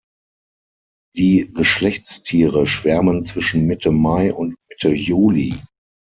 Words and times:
Die 1.15 1.51
Geschlechtstiere 1.53 2.65
schwärmen 2.65 3.23
zwischen 3.23 3.67
Mitte 3.67 3.91
Mai 3.91 4.33
und 4.33 4.55
Mitte 4.67 4.89
Juli. 4.89 5.53